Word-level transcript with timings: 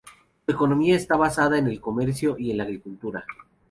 Su 0.47 0.51
economía 0.53 0.95
está 0.95 1.15
basada 1.15 1.59
en 1.59 1.67
el 1.67 1.79
comercio 1.79 2.35
y 2.39 2.49
en 2.49 2.57
la 2.57 2.63
agricultura. 2.63 3.23